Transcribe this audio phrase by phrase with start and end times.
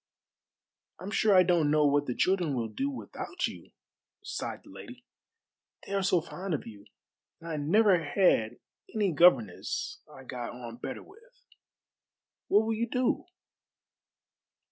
[0.99, 3.69] "I'm sure I don't know what the children will do without you,"
[4.23, 5.05] sighed the lady;
[5.85, 6.87] "they are so fond of you,
[7.39, 8.57] and I never had
[8.95, 11.45] any governess I got on better with.
[12.47, 13.25] What will you do?"